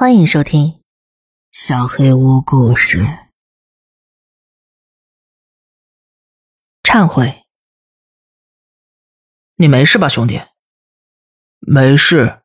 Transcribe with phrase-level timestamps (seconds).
[0.00, 0.66] 欢迎收听
[1.52, 3.02] 《小黑屋故事》。
[6.82, 7.44] 忏悔，
[9.56, 10.40] 你没事吧，兄弟？
[11.58, 12.40] 没事。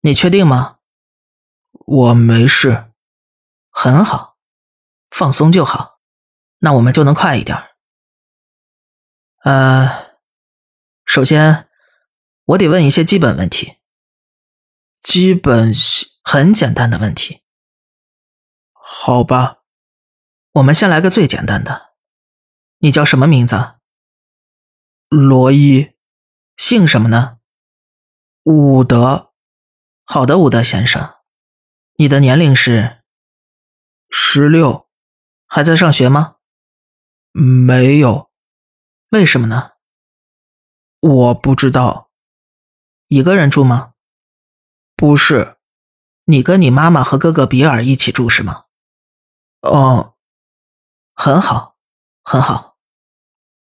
[0.00, 0.80] 你确定吗？
[1.70, 2.92] 我没事。
[3.70, 4.36] 很好，
[5.10, 6.00] 放松就好。
[6.58, 7.56] 那我们就能快一点。
[9.44, 10.16] 呃，
[11.04, 11.68] 首先，
[12.46, 13.76] 我得问一些基本问题。
[15.04, 15.72] 基本。
[16.28, 17.44] 很简单的问题，
[18.72, 19.62] 好吧，
[20.54, 21.94] 我们先来个最简单的。
[22.78, 23.76] 你叫什么名字？
[25.08, 25.94] 罗伊。
[26.56, 27.38] 姓什么呢？
[28.42, 29.34] 伍德。
[30.04, 31.14] 好的，伍德先生，
[31.94, 33.04] 你的年龄是？
[34.10, 34.88] 十六。
[35.46, 36.38] 还在上学吗？
[37.30, 38.32] 没有。
[39.10, 39.74] 为什么呢？
[40.98, 42.10] 我不知道。
[43.06, 43.94] 一个人住吗？
[44.96, 45.55] 不是。
[46.28, 48.64] 你跟你妈妈和哥哥比尔一起住是吗？
[49.62, 50.16] 哦，
[51.14, 51.76] 很好，
[52.22, 52.76] 很好，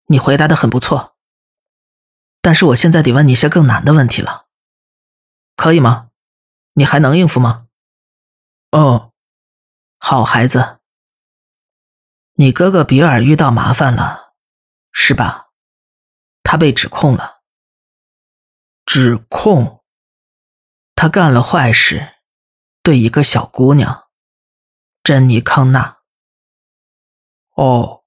[0.06, 1.16] 你回答的很不错。
[2.40, 4.46] 但是我现在得问你些更难的问题了，
[5.56, 6.10] 可以吗？
[6.74, 7.66] 你还能应付吗？
[8.70, 9.12] 哦，
[9.98, 10.78] 好孩子。
[12.34, 14.34] 你哥哥比尔遇到麻烦了，
[14.92, 15.50] 是吧？
[16.44, 17.42] 他被指控了。
[18.86, 19.84] 指控？
[20.94, 22.11] 他干了坏事。
[22.84, 24.06] 对一个小姑娘，
[25.04, 25.98] 珍妮康纳。
[27.54, 28.00] 哦，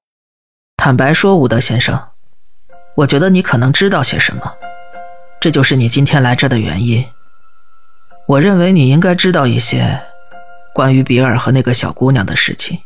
[0.76, 2.10] 坦白说，伍德先生，
[2.96, 4.54] 我觉得你可能知道些什么，
[5.40, 7.08] 这就是你今天来这的原因。
[8.28, 9.98] 我认为你应该知道一些
[10.74, 12.78] 关于比尔和那个小姑娘的事情。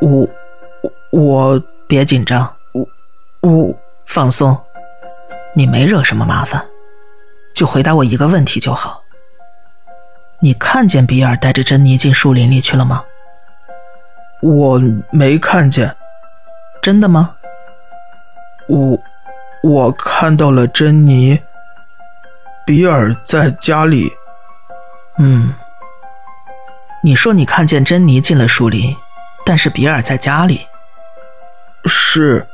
[0.00, 0.26] 我
[1.12, 2.88] 我别紧张，我
[3.42, 4.58] 我放松，
[5.54, 6.66] 你没惹什么麻烦，
[7.54, 8.99] 就回答我一个问题就好。
[10.42, 13.04] 你看见比尔带着珍妮进树林里去了吗？
[14.40, 15.94] 我没看见。
[16.80, 17.34] 真的吗？
[18.66, 18.98] 我
[19.62, 21.38] 我看到了珍妮。
[22.64, 24.10] 比尔在家里。
[25.18, 25.52] 嗯。
[27.02, 28.96] 你说你看见珍妮进了树林，
[29.44, 30.66] 但是比尔在家里。
[31.84, 32.46] 是。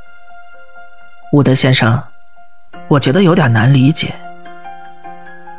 [1.32, 2.02] 伍德先生，
[2.88, 4.14] 我觉得有点难理解。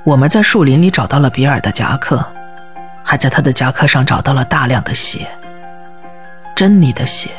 [0.07, 2.25] 我们在树林里找到了比尔的夹克，
[3.03, 5.27] 还在他的夹克上找到了大量的血，
[6.55, 7.29] 珍妮的血。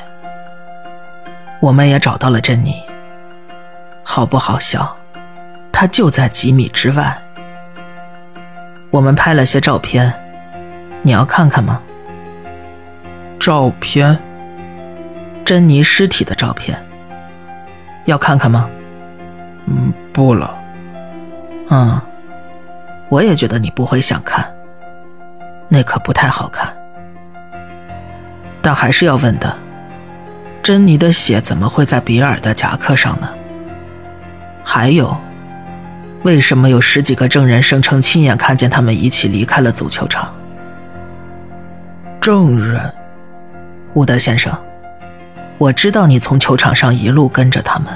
[1.60, 2.74] 我们也找到了珍妮，
[4.02, 4.94] 好不好笑？
[5.72, 7.18] 她就在几米之外。
[8.90, 10.12] 我们拍了些照片，
[11.00, 11.80] 你要看看吗？
[13.40, 14.18] 照片，
[15.42, 16.78] 珍妮尸体的照片，
[18.04, 18.68] 要看看吗？
[19.64, 20.54] 嗯，不了。
[21.70, 21.98] 嗯。
[23.08, 24.46] 我也觉得你不会想看，
[25.68, 26.72] 那可不太好看。
[28.60, 29.56] 但还是要问的，
[30.62, 33.28] 珍妮的血怎么会在比尔的夹克上呢？
[34.62, 35.16] 还有，
[36.22, 40.30] 为什么有十几个证人声称亲眼看见他们一起离开了足球场？
[42.20, 42.92] 证人，
[43.94, 44.52] 伍德先生，
[45.56, 47.86] 我知道你从球场上一路跟着他们，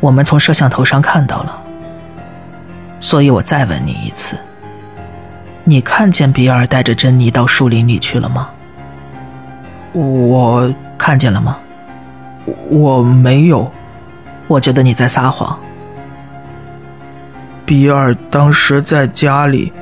[0.00, 1.62] 我们从摄像头上看到了。
[3.00, 4.36] 所以我再问你一次，
[5.64, 8.48] 你看见比尔带着珍妮到树林里去了吗？
[9.92, 11.56] 我看见了吗？
[12.68, 13.70] 我没有。
[14.46, 15.58] 我觉得你在撒谎。
[17.64, 19.72] 比尔当时在家里，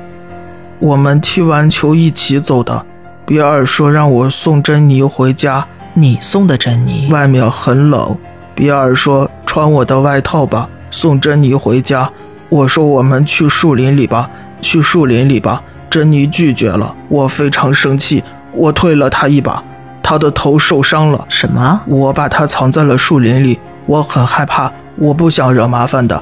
[0.79, 2.85] 我们踢完球一起走的。
[3.25, 5.65] 比尔说让我送珍妮回家。
[5.93, 7.07] 你送的珍妮？
[7.11, 8.17] 外面很冷。
[8.55, 12.11] 比尔说穿我的外套吧，送珍妮回家。
[12.49, 14.29] 我说：“我们去树林里吧，
[14.61, 19.63] 去树林里吧。”珍妮拒绝了，我非常生气，我推了她一把，
[20.03, 21.25] 她的头受伤了。
[21.29, 21.81] 什么？
[21.87, 26.21] 我把她藏在了树林里，我很害怕，我不想惹麻烦的。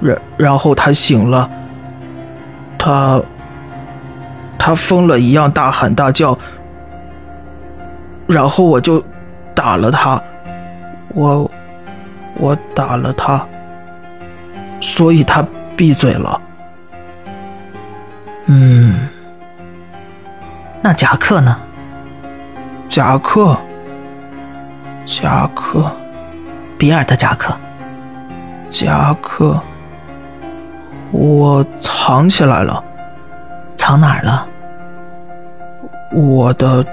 [0.00, 1.48] 然然后她醒了，
[2.76, 3.20] 她，
[4.58, 6.36] 她疯了一样大喊大叫，
[8.26, 9.00] 然后我就
[9.54, 10.20] 打了她，
[11.14, 11.48] 我，
[12.38, 13.46] 我打了她，
[14.80, 15.46] 所以她。
[15.82, 16.40] 闭嘴了。
[18.46, 19.08] 嗯，
[20.80, 21.58] 那夹克呢？
[22.88, 23.58] 夹克，
[25.04, 25.90] 夹克，
[26.78, 27.52] 比尔的夹克，
[28.70, 29.60] 夹克，
[31.10, 32.84] 我藏起来了。
[33.74, 34.46] 藏哪儿了？
[36.12, 36.86] 我的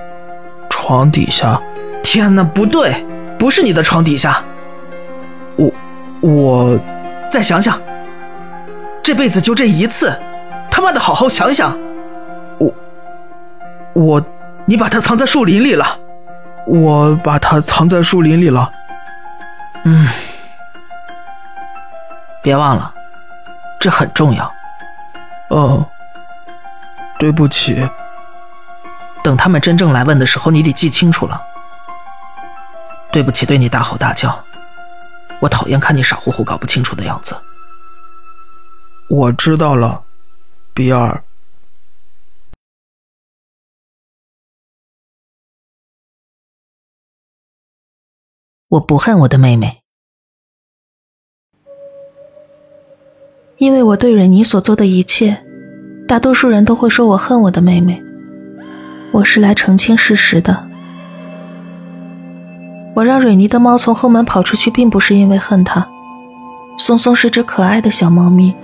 [0.68, 1.62] 床底下。
[2.02, 3.06] 天哪，不对，
[3.38, 4.44] 不是你的床底下。
[5.58, 5.72] 我，
[6.22, 6.80] 我，
[7.30, 7.80] 再想想。
[9.04, 10.14] 这辈子就这一次，
[10.70, 11.78] 他妈的好好想想！
[12.58, 12.74] 我
[13.94, 14.26] 我
[14.66, 15.98] 你把它藏在树林里了。
[16.68, 18.72] 我把它藏在树林里了。
[19.84, 20.08] 嗯，
[22.44, 22.94] 别忘了，
[23.80, 24.54] 这很重要。
[25.50, 25.84] 哦，
[27.18, 27.90] 对不起。
[29.24, 31.42] 等他们真正来问的时候，你得记清楚了。
[33.12, 34.38] 对不起，对你大吼大叫。
[35.40, 37.36] 我讨厌看你傻乎乎搞不清楚的样子。
[39.10, 40.06] 我知道了，
[40.72, 41.24] 比尔。
[48.68, 49.82] 我不恨我的妹妹，
[53.58, 55.44] 因为我对蕊妮所做的一切，
[56.08, 58.00] 大多数人都会说我恨我的妹妹。
[59.12, 60.70] 我是来澄清事实的。
[62.96, 65.90] 我让蕊妮的猫从后门跑出去，并不是因为恨它。
[66.78, 68.56] 松松是只可爱的小猫咪，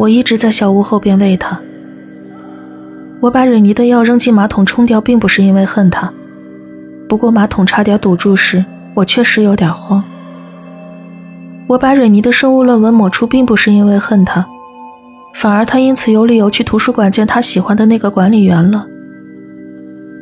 [0.00, 1.60] 我一直在小屋后边喂它。
[3.20, 6.10] 我把蕊妮的药扔进马桶冲掉，并不是因为恨他。
[7.06, 8.64] 不过马桶差点堵住时。
[8.94, 10.02] 我确实有点慌。
[11.68, 14.44] 我把蕊妮的生物论文抹出，并不是因为恨他，
[15.34, 18.86] 反而他因此有理由去图书馆见他喜欢的那个管理员了。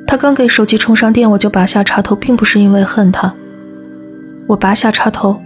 [0.07, 3.33] 他刚给手机充上电，我就拔下插头，并不是因为恨他。
[4.49, 5.41] 我拔下插头，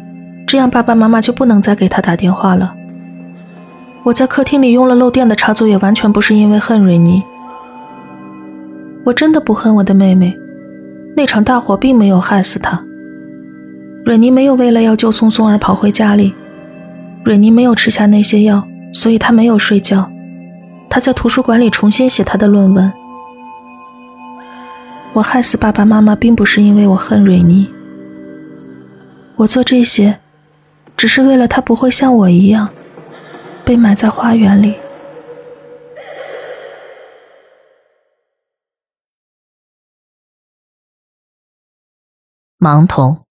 [0.46, 2.74] 这样爸爸妈妈就不能再给他打电话了。
[4.04, 7.22] 我在客厅里用了漏电的插座，也完全不是因为恨蕊妮。
[9.04, 10.36] 我真的不恨我的妹妹，
[11.16, 12.82] 那场大火并没有害死她。
[14.04, 16.34] 蕊妮没有为了要救松松而跑回家里，
[17.24, 20.10] 蕊妮没有吃下那些药，所以她没有睡觉，
[20.90, 22.92] 她在图书馆里重新写她的论文。
[25.12, 27.68] 我害死爸爸妈妈，并不是因为我恨蕊妮，
[29.36, 30.18] 我做这些，
[30.96, 32.68] 只是为了她不会像我一样，
[33.64, 34.78] 被埋在花园里。
[42.58, 43.26] 盲童。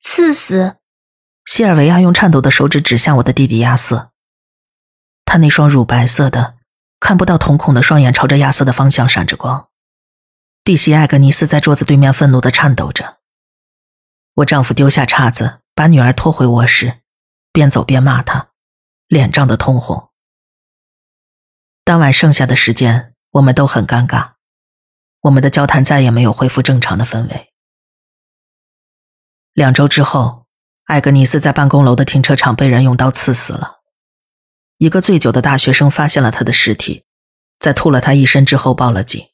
[0.00, 0.76] 刺死！
[1.44, 4.10] 西尔维亚用颤抖的手指指向我的弟弟亚瑟，
[5.24, 6.56] 他那双乳白色的、
[7.00, 9.68] 看不到瞳孔的双眼朝着亚瑟的方向闪着光。
[10.64, 13.18] 弟媳艾格尼斯在桌子对面愤怒的颤抖着。
[14.34, 17.00] 我丈夫丢下叉子，把女儿拖回卧室，
[17.52, 18.50] 边走边骂他，
[19.06, 20.10] 脸涨得通红。
[21.84, 24.32] 当晚剩下的时间，我们都很尴尬，
[25.22, 27.52] 我们的交谈再也没有恢复正常的氛围。
[29.54, 30.46] 两周之后，
[30.84, 33.80] 艾格尼斯在办公楼的停车场被人用刀刺死了。
[34.76, 37.04] 一个醉酒的大学生发现了他的尸体，
[37.58, 39.26] 在吐了他一身之后报了警。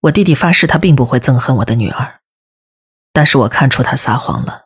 [0.00, 2.20] 我弟弟发誓他并不会憎恨我的女儿，
[3.12, 4.63] 但是我看出他撒谎了。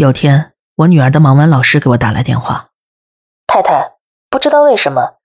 [0.00, 2.70] 有天，我女儿的盲文老师给我打来电话
[3.46, 3.98] ：“太太，
[4.30, 5.18] 不知道为什么，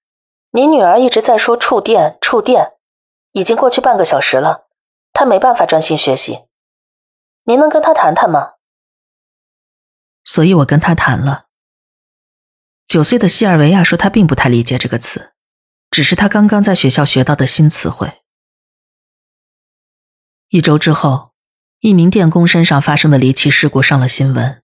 [0.51, 2.73] 您女儿一直在说触电，触电，
[3.31, 4.65] 已经过去半个小时了。”
[5.15, 6.47] 她没办法专心学习，
[7.45, 8.55] 您能跟她谈谈吗？
[10.25, 11.45] 所以我跟她谈了。
[12.85, 15.31] 九岁的西尔维亚说她并不太理解这个词，
[15.89, 18.23] 只是她刚刚在学校学到的新词汇。
[20.49, 21.31] 一周之后，
[21.79, 24.61] 一名电工身上发生的离奇事故上了新闻，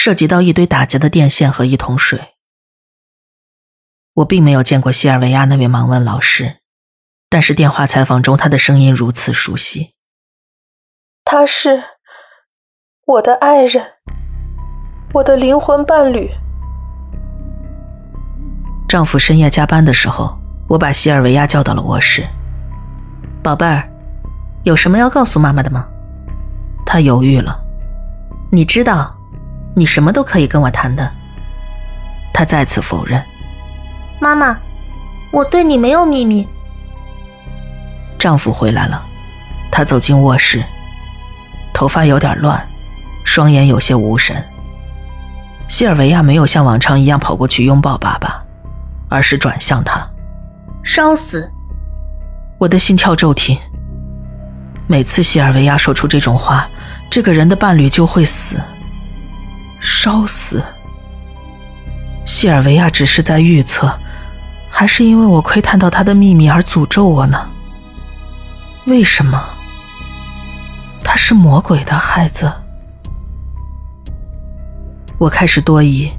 [0.00, 2.36] 涉及到一堆打结的电线和一桶水。
[4.14, 6.58] 我并没有见过西尔维亚那位盲文老师。
[7.28, 9.94] 但是电话采访中，他的声音如此熟悉。
[11.24, 11.82] 他是
[13.06, 13.84] 我的爱人，
[15.14, 16.30] 我的灵魂伴侣。
[18.88, 22.24] 丈夫深夜加班的时候，我把西尔维亚叫到了卧室。
[23.42, 23.90] 宝贝儿，
[24.62, 25.90] 有什么要告诉妈妈的吗？
[26.86, 27.60] 他犹豫了。
[28.52, 29.17] 你知道，
[29.78, 31.10] 你什么都可以跟我谈的。
[32.32, 33.22] 他再次否认。
[34.20, 34.58] 妈妈，
[35.30, 36.46] 我对你没有秘密。
[38.18, 39.00] 丈夫回来了，
[39.70, 40.62] 他走进卧室，
[41.72, 42.60] 头发有点乱，
[43.24, 44.44] 双眼有些无神。
[45.68, 48.42] 西尔维亚没有像往常一样跑过去拥抱爸爸，
[49.08, 50.04] 而是转向他，
[50.82, 51.50] 烧死！
[52.58, 53.56] 我的心跳骤停。
[54.88, 56.66] 每次西尔维亚说出这种话，
[57.10, 58.56] 这个人的伴侣就会死，
[59.80, 60.62] 烧死。
[62.26, 63.92] 西尔维亚只是在预测，
[64.68, 67.48] 还是因为我窥探到他的秘密而诅咒我呢？
[68.86, 69.42] 为什么？
[71.02, 72.52] 他是魔鬼的孩子。
[75.18, 76.12] 我开始多疑，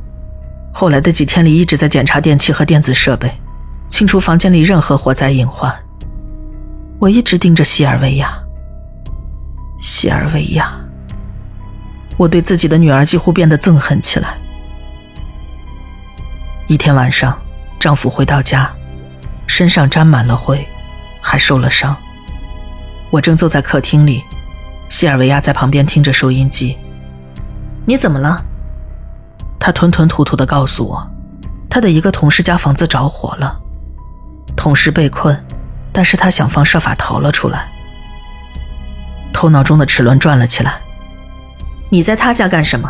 [0.74, 3.32] 后来的几天里一直在检查电器和电子设备，
[3.88, 5.74] 清除房间里任何火灾隐患。
[7.00, 8.38] 我一直盯着希尔维亚。
[9.80, 10.74] 希尔维亚，
[12.20, 14.36] 我对自己的女儿几乎变得憎恨起来。
[16.68, 17.40] 一天晚上，
[17.80, 18.70] 丈夫回到家，
[19.48, 20.68] 身上沾满了灰，
[21.22, 21.96] 还受了伤。
[23.10, 24.22] 我正坐在客厅里，
[24.90, 26.78] 西尔维亚在旁边听着收音机。
[27.86, 28.44] 你怎么了？
[29.58, 31.10] 他吞吞吐吐的告诉我，
[31.70, 33.58] 他的一个同事家房子着火了，
[34.58, 35.42] 同事被困，
[35.94, 37.66] 但是他想方设法逃了出来。
[39.32, 40.82] 头脑中的齿轮转了起来。
[41.90, 42.90] 你在他家干什么？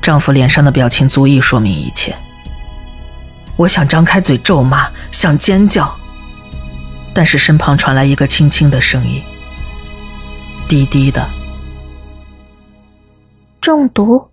[0.00, 2.16] 丈夫脸上的表情足以说明一切。
[3.56, 5.92] 我想张开嘴咒骂，想尖叫，
[7.12, 9.20] 但是身旁传来一个轻轻的声音，
[10.68, 11.28] 低低的。
[13.60, 14.30] 中毒。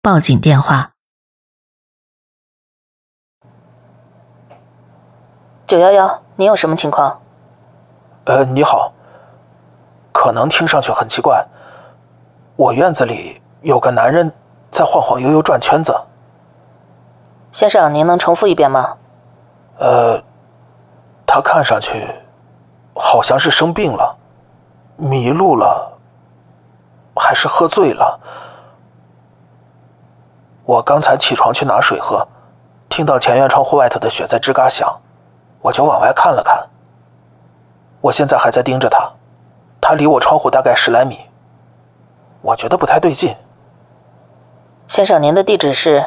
[0.00, 0.93] 报警电话。
[5.66, 7.20] 九幺幺，你有什么情况？
[8.24, 8.92] 呃，你好。
[10.12, 11.44] 可能听上去很奇怪，
[12.54, 14.30] 我院子里有个男人
[14.70, 15.98] 在晃晃悠悠转圈子。
[17.50, 18.94] 先生，您能重复一遍吗？
[19.78, 20.22] 呃，
[21.26, 22.06] 他看上去
[22.94, 24.16] 好像是生病了，
[24.96, 25.98] 迷路了，
[27.16, 28.20] 还是喝醉了。
[30.64, 32.26] 我刚才起床去拿水喝，
[32.88, 34.94] 听到前院窗户外头的雪在吱嘎响。
[35.64, 36.62] 我就往外看了看，
[38.02, 39.10] 我现在还在盯着他，
[39.80, 41.18] 他离我窗户大概十来米，
[42.42, 43.34] 我觉得不太对劲。
[44.86, 46.04] 先生，您的地址是？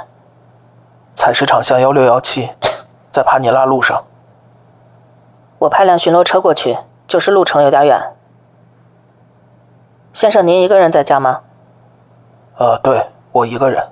[1.16, 2.52] 采石场巷幺六幺七，
[3.10, 4.04] 在帕尼拉路上。
[5.58, 8.00] 我派辆巡逻车过去，就是路程有点远。
[10.14, 11.42] 先生，您一个人在家吗？
[12.58, 13.84] 呃，对，我一个人。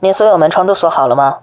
[0.00, 1.40] 您所有门窗都锁好了吗？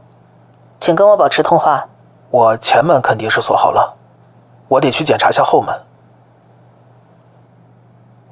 [0.80, 1.88] 请跟我保持通话。
[2.32, 3.94] 我前门肯定是锁好了，
[4.70, 5.82] 我得去检查下后门。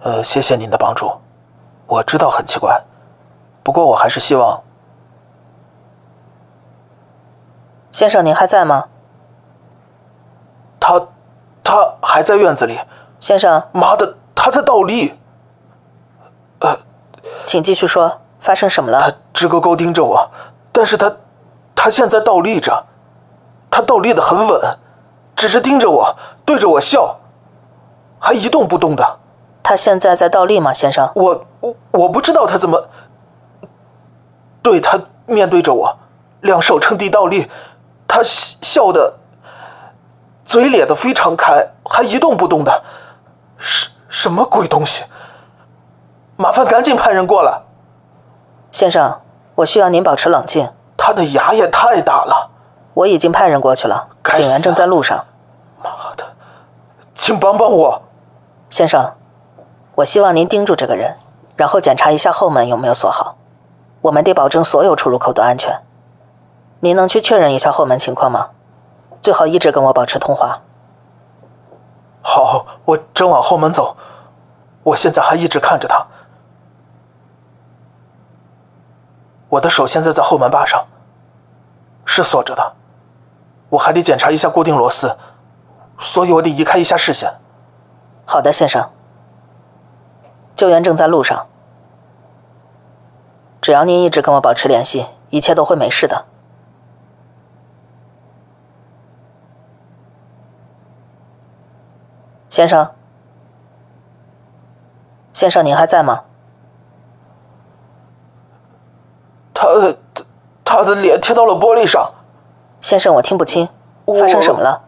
[0.02, 1.12] 呃，谢谢您的帮助，
[1.86, 2.82] 我知道很奇怪，
[3.62, 4.64] 不过我还是希望。
[7.92, 8.88] 先生，您还在吗？
[10.80, 11.08] 他，
[11.62, 12.80] 他还在院子里。
[13.20, 15.14] 先生，妈的，他在倒立。
[16.60, 16.78] 呃，
[17.44, 19.02] 请继续说，发生什么了？
[19.02, 20.26] 他直勾勾盯着我，
[20.72, 21.14] 但是他，
[21.76, 22.86] 他现在倒立着。
[23.72, 24.78] 他倒立的很稳，
[25.36, 27.18] 只是盯着我，对着我笑，
[28.20, 29.18] 还一动不动的。
[29.62, 31.10] 他现在在倒立吗，先生？
[31.14, 32.90] 我我我不知道他怎么。
[34.62, 35.98] 对他面对着我，
[36.42, 37.50] 两手撑地倒立，
[38.08, 39.14] 他笑的，
[40.46, 42.84] 嘴咧的非常开，还一动不动的，
[43.58, 45.06] 什什么鬼东西？
[46.36, 47.62] 麻烦赶紧派人过来。
[48.72, 49.22] 先生，
[49.56, 50.70] 我需要您保持冷静。
[50.98, 52.52] 他的牙也太大了。
[52.94, 55.26] 我已经派人过去了，警员正在路上。
[55.82, 56.26] 妈的，
[57.16, 58.02] 请帮帮我，
[58.70, 59.14] 先生！
[59.96, 61.16] 我希望您盯住这个人，
[61.56, 63.38] 然后检查一下后门有没有锁好。
[64.02, 65.82] 我们得保证所有出入口都安全。
[66.80, 68.50] 您能去确认一下后门情况吗？
[69.22, 70.62] 最好一直跟我保持通话。
[72.22, 73.96] 好，我正往后门走。
[74.84, 76.06] 我现在还一直看着他。
[79.50, 80.86] 我的手现在在后门把上，
[82.06, 82.74] 是锁着的。
[83.70, 85.16] 我还得检查一下固定螺丝，
[86.00, 87.32] 所以我得移开一下视线。
[88.26, 88.90] 好的，先生。
[90.56, 91.48] 救援正在路上，
[93.62, 96.26] 只要您一直跟我保持联系，一切都会没事的。
[102.50, 102.92] 先生，
[105.32, 106.24] 先生，您还在吗？
[109.54, 109.68] 他
[110.14, 110.24] 他
[110.66, 112.12] 他的脸贴到了玻璃上。
[112.82, 113.68] 先生，我听不清，
[114.06, 114.82] 发生什么了？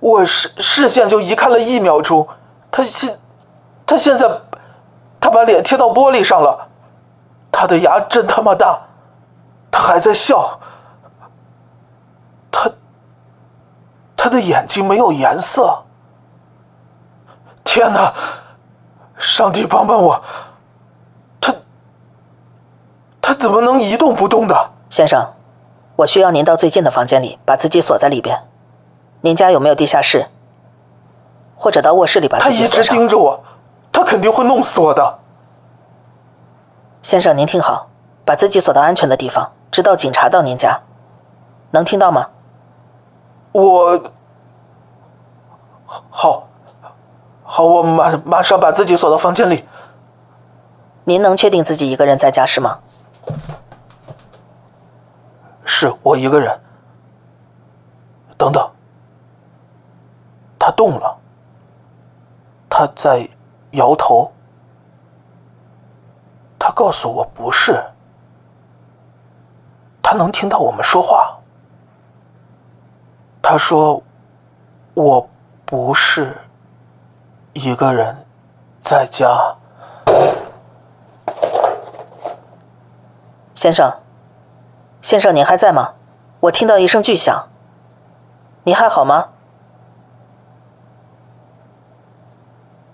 [0.00, 2.26] 我视视线就移开了一秒钟，
[2.70, 3.18] 他现
[3.86, 4.28] 他现在
[5.20, 6.68] 他把脸贴到玻璃上了，
[7.50, 8.80] 他的牙真他妈大，
[9.70, 10.58] 他还在笑，
[12.50, 12.70] 他
[14.16, 15.82] 他的眼睛没有颜色，
[17.64, 18.12] 天哪！
[19.16, 20.20] 上帝帮帮我，
[21.40, 21.54] 他
[23.20, 24.70] 他怎么能一动不动的？
[24.90, 25.24] 先生。
[25.96, 28.38] 我需要您到最近的房间里，把自己锁在里边。
[29.20, 30.26] 您家有没有地下室？
[31.56, 32.70] 或者到卧室里把自己锁上。
[32.76, 33.40] 他一直盯着我，
[33.92, 35.18] 他肯定会弄死我的。
[37.02, 37.88] 先生，您听好，
[38.24, 40.80] 把自己锁到安全的地方，直到警察到您家。
[41.70, 42.28] 能听到吗？
[43.52, 44.02] 我，
[45.86, 46.48] 好，
[47.44, 49.64] 好，我马马上把自己锁到房间里。
[51.04, 52.78] 您能确定自己一个人在家是吗？
[55.82, 56.56] 是我一个人。
[58.38, 58.70] 等等，
[60.58, 61.16] 他动了，
[62.68, 63.28] 他在
[63.72, 64.32] 摇头，
[66.58, 67.80] 他告诉我不是，
[70.02, 71.36] 他能听到我们说话。
[73.40, 74.02] 他说
[74.94, 75.28] 我
[75.64, 76.36] 不是
[77.52, 78.16] 一个人
[78.82, 79.56] 在家。
[83.54, 83.92] 先生，
[85.02, 85.94] 先生，您还在吗？
[86.38, 87.48] 我听到一声巨响，
[88.62, 89.28] 你还好吗？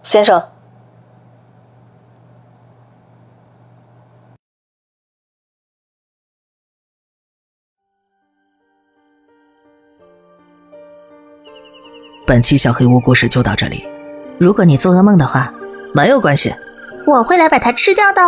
[0.03, 0.43] 先生，
[12.27, 13.87] 本期小黑屋故事就到这里。
[14.41, 15.53] 如果你做噩梦的话，
[15.95, 16.55] 没有关系，
[17.07, 18.23] 我会来把它吃掉的。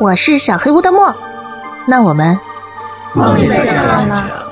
[0.00, 1.14] 我是小黑屋的墨，
[1.86, 2.36] 那我们
[3.14, 4.43] 梦里再见了。